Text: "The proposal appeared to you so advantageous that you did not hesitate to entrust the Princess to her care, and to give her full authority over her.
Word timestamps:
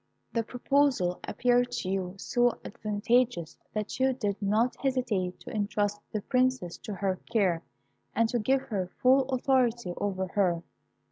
"The 0.33 0.41
proposal 0.41 1.19
appeared 1.27 1.69
to 1.73 1.89
you 1.91 2.15
so 2.17 2.57
advantageous 2.65 3.59
that 3.75 3.99
you 3.99 4.13
did 4.13 4.41
not 4.41 4.75
hesitate 4.77 5.39
to 5.41 5.51
entrust 5.51 6.01
the 6.11 6.21
Princess 6.23 6.79
to 6.79 6.95
her 6.95 7.19
care, 7.31 7.61
and 8.15 8.27
to 8.29 8.39
give 8.39 8.61
her 8.63 8.87
full 8.99 9.29
authority 9.29 9.93
over 9.97 10.25
her. 10.29 10.63